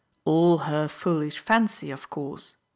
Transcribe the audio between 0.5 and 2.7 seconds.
her foolish fancy, of course!"